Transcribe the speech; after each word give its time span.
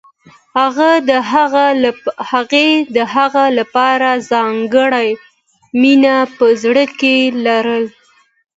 هغې 2.33 2.73
د 2.95 2.97
هغه 3.23 3.45
لپاره 3.57 4.09
ځانګړې 4.31 5.09
مینه 5.81 6.17
په 6.37 6.45
زړه 6.63 6.85
کې 6.99 7.15
لرله 7.45 7.89